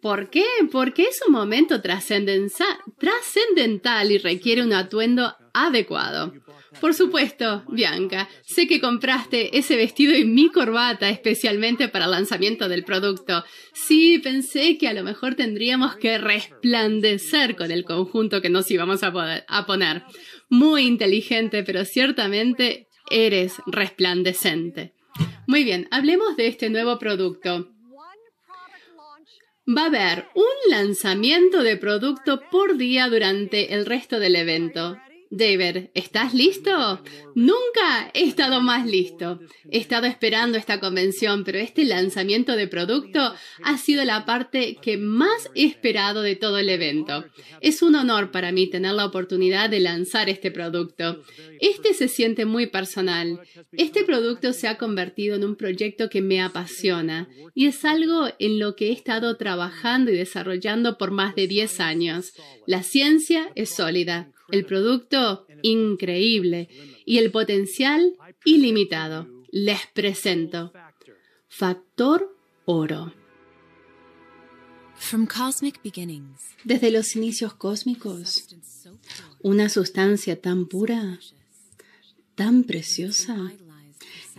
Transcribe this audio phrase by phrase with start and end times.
[0.00, 0.46] ¿Por qué?
[0.72, 6.32] Porque es un momento trascendental y requiere un atuendo adecuado.
[6.80, 12.68] Por supuesto, Bianca, sé que compraste ese vestido y mi corbata especialmente para el lanzamiento
[12.68, 13.44] del producto.
[13.72, 19.02] Sí, pensé que a lo mejor tendríamos que resplandecer con el conjunto que nos íbamos
[19.02, 19.12] a,
[19.66, 20.04] poner.
[20.48, 24.94] Muy inteligente, pero ciertamente eres resplandecente.
[25.46, 27.68] Muy bien, hablemos de este nuevo producto.
[29.76, 34.96] Va a haber un lanzamiento de producto por día durante el resto del evento.
[35.32, 37.00] David, ¿estás listo?
[37.36, 39.38] Nunca he estado más listo.
[39.70, 44.96] He estado esperando esta convención, pero este lanzamiento de producto ha sido la parte que
[44.96, 47.24] más he esperado de todo el evento.
[47.60, 51.22] Es un honor para mí tener la oportunidad de lanzar este producto.
[51.60, 53.40] Este se siente muy personal.
[53.70, 58.58] Este producto se ha convertido en un proyecto que me apasiona y es algo en
[58.58, 62.32] lo que he estado trabajando y desarrollando por más de 10 años.
[62.66, 66.68] La ciencia es sólida el producto increíble
[67.04, 69.28] y el potencial ilimitado.
[69.50, 70.72] Les presento
[71.48, 73.12] Factor Oro.
[76.64, 78.46] Desde los inicios cósmicos,
[79.40, 81.18] una sustancia tan pura,
[82.34, 83.52] tan preciosa,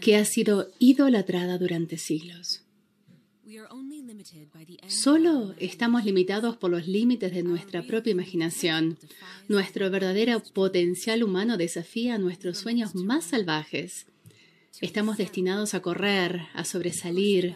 [0.00, 2.62] que ha sido idolatrada durante siglos.
[4.88, 8.98] Solo estamos limitados por los límites de nuestra propia imaginación.
[9.48, 14.06] Nuestro verdadero potencial humano desafía nuestros sueños más salvajes.
[14.80, 17.54] Estamos destinados a correr, a sobresalir,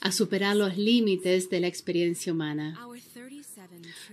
[0.00, 2.78] a superar los límites de la experiencia humana.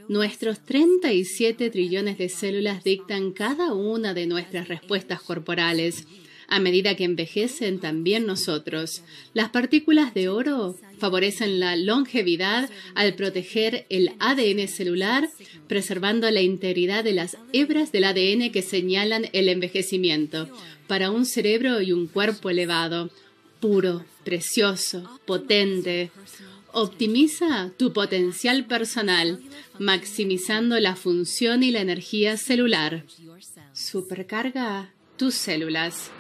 [0.10, 6.06] Nuestros 37 trillones de células dictan cada una de nuestras respuestas corporales
[6.48, 9.04] a medida que envejecen también nosotros.
[9.34, 15.30] Las partículas de oro favorecen la longevidad al proteger el ADN celular,
[15.68, 20.50] preservando la integridad de las hebras del ADN que señalan el envejecimiento,
[20.88, 23.12] para un cerebro y un cuerpo elevado,
[23.60, 26.12] puro, precioso, potente.
[26.72, 29.40] Optimiza tu potencial personal,
[29.80, 33.04] maximizando la función y la energía celular.
[33.74, 36.12] Supercarga tus células.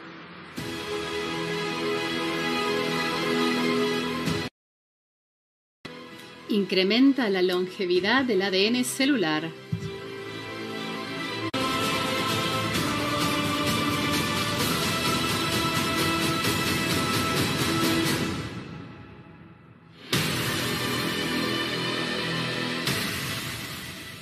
[6.49, 9.51] Incrementa la longevidad del ADN celular.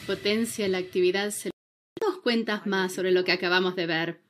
[0.07, 1.51] Potencia la actividad celular.
[1.99, 4.21] Dos cuentas más sobre lo que acabamos de ver.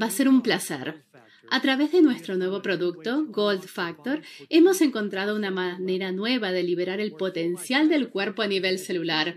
[0.00, 1.05] Va a ser un placer.
[1.50, 7.00] A través de nuestro nuevo producto, Gold Factor, hemos encontrado una manera nueva de liberar
[7.00, 9.36] el potencial del cuerpo a nivel celular.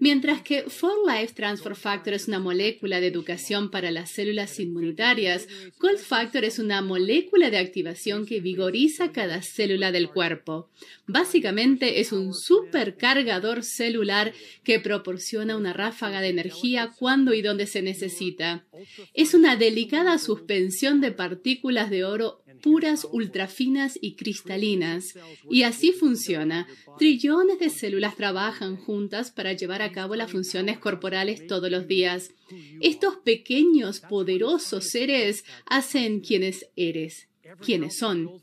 [0.00, 5.48] Mientras que For Life Transfer Factor es una molécula de educación para las células inmunitarias,
[5.78, 10.68] Gold Factor es una molécula de activación que vigoriza cada célula del cuerpo.
[11.06, 14.32] Básicamente es un supercargador celular
[14.64, 18.64] que proporciona una ráfaga de energía cuando y donde se necesita.
[19.14, 25.14] Es una delicada suspensión de partículas de oro puras, ultrafinas y cristalinas.
[25.50, 26.66] Y así funciona.
[26.98, 32.30] Trillones de células trabajan juntas para llevar a cabo las funciones corporales todos los días.
[32.80, 37.28] Estos pequeños, poderosos seres hacen quienes eres
[37.60, 38.42] quiénes son.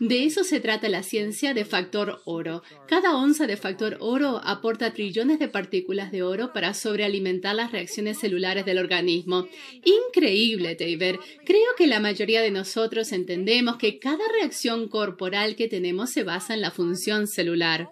[0.00, 2.62] De eso se trata la ciencia de factor oro.
[2.88, 8.18] Cada onza de factor oro aporta trillones de partículas de oro para sobrealimentar las reacciones
[8.18, 9.46] celulares del organismo.
[9.84, 11.16] Increíble, David.
[11.44, 16.54] Creo que la mayoría de nosotros entendemos que cada reacción corporal que tenemos se basa
[16.54, 17.88] en la función celular.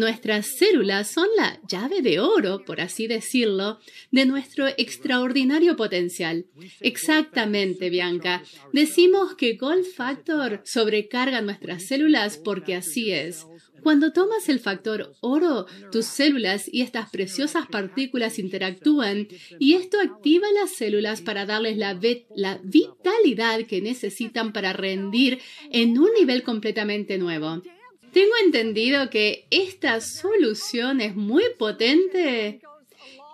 [0.00, 3.80] Nuestras células son la llave de oro, por así decirlo,
[4.10, 6.46] de nuestro extraordinario potencial.
[6.80, 8.42] Exactamente, Bianca.
[8.72, 13.46] Decimos que Gold Factor sobrecarga nuestras células porque así es.
[13.82, 19.28] Cuando tomas el factor oro, tus células y estas preciosas partículas interactúan
[19.58, 21.98] y esto activa las células para darles la,
[22.34, 25.40] la, vitalidad que necesitan para rendir
[25.70, 27.60] en un nivel completamente nuevo.
[28.12, 32.60] Tengo entendido que esta solución es muy potente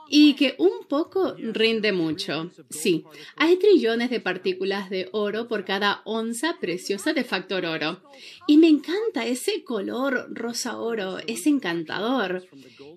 [0.09, 2.51] y que un poco rinde mucho.
[2.71, 3.05] Sí,
[3.37, 8.03] hay trillones de partículas de oro por cada onza preciosa de factor oro.
[8.47, 12.47] Y me encanta ese color rosa oro, es encantador.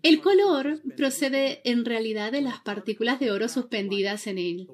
[0.03, 4.67] El color procede en realidad de las partículas de oro suspendidas en él.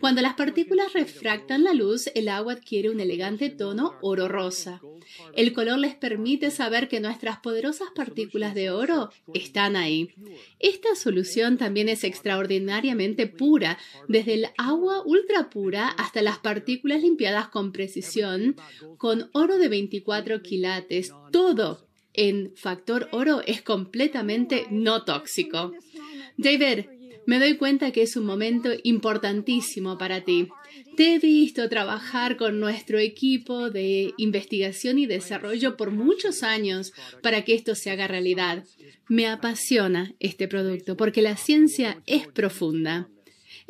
[0.00, 4.80] Cuando las partículas refractan la luz, el agua adquiere un elegante tono oro rosa.
[5.34, 10.10] El color les permite saber que nuestras poderosas partículas de oro están ahí.
[10.58, 17.48] Esta solución también es extraordinariamente pura, desde el agua ultra pura hasta las partículas limpiadas
[17.48, 18.56] con precisión,
[18.98, 25.72] con oro de 24 quilates, todo en factor oro es completamente no tóxico.
[26.36, 26.86] David,
[27.26, 30.48] me doy cuenta que es un momento importantísimo para ti.
[30.96, 36.92] Te he visto trabajar con nuestro equipo de investigación y desarrollo por muchos años
[37.22, 38.64] para que esto se haga realidad.
[39.08, 43.08] Me apasiona este producto porque la ciencia es profunda.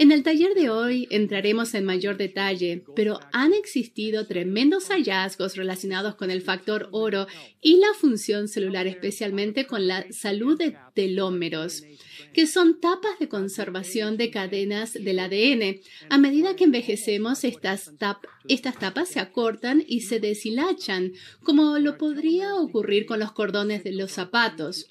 [0.02, 6.16] En el taller de hoy entraremos en mayor detalle, pero han existido tremendos hallazgos relacionados
[6.16, 7.28] con el factor oro
[7.60, 11.84] y la función celular, especialmente con la salud de telómeros,
[12.34, 15.80] que son tapas de conservación de cadenas del ADN.
[16.08, 17.92] A medida que envejecemos, estas,
[18.48, 21.12] estas tapas se acortan y se deshilachan,
[21.44, 24.88] como lo podría ocurrir con los cordones de los zapatos.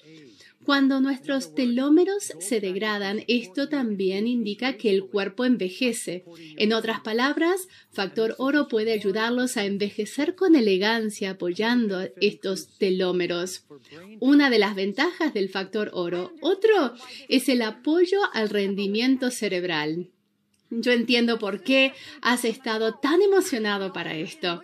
[0.64, 6.24] Cuando nuestros telómeros se degradan, esto también indica que el cuerpo envejece.
[6.56, 13.64] En otras palabras, factor oro puede ayudarlos a envejecer con elegancia apoyando estos telómeros.
[14.20, 16.32] Una de las ventajas del factor oro.
[16.40, 16.94] Otro
[17.28, 20.10] es el apoyo al rendimiento cerebral.
[20.70, 21.92] Yo entiendo por qué
[22.22, 24.62] has estado tan emocionado para esto.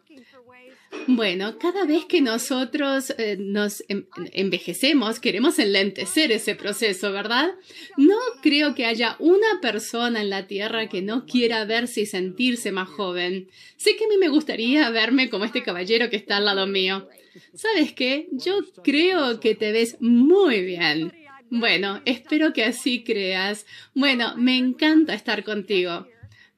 [1.10, 7.54] Bueno, cada vez que nosotros eh, nos em, envejecemos, queremos enlentecer ese proceso, ¿verdad?
[7.96, 12.72] No creo que haya una persona en la Tierra que no quiera verse y sentirse
[12.72, 13.48] más joven.
[13.78, 17.08] Sé que a mí me gustaría verme como este caballero que está al lado mío.
[17.54, 18.28] ¿Sabes qué?
[18.30, 21.14] Yo creo que te ves muy bien.
[21.48, 23.64] Bueno, espero que así creas.
[23.94, 26.06] Bueno, me encanta estar contigo.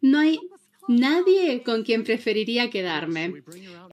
[0.00, 0.41] No hay
[0.88, 3.44] nadie con quien preferiría quedarme.